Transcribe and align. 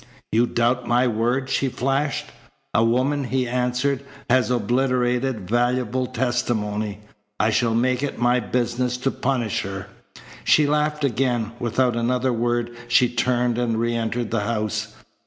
"You 0.31 0.47
doubt 0.47 0.87
my 0.87 1.05
word?" 1.05 1.47
she 1.47 1.69
flashed. 1.69 2.25
"A 2.73 2.83
woman," 2.83 3.25
he 3.25 3.47
answered, 3.47 4.01
"has 4.31 4.49
obliterated 4.49 5.47
valuable 5.47 6.07
testimony, 6.07 7.01
I 7.39 7.51
shall 7.51 7.75
make 7.75 8.01
it 8.01 8.17
my 8.17 8.39
business 8.39 8.97
to 8.97 9.11
punish 9.11 9.61
her." 9.61 9.85
She 10.43 10.65
laughed 10.65 11.03
again. 11.03 11.51
Without 11.59 11.95
another 11.95 12.33
word 12.33 12.71
she 12.87 13.09
turned 13.09 13.59
and 13.59 13.77
reentered 13.77 14.31
the 14.31 14.39
house. 14.39 14.95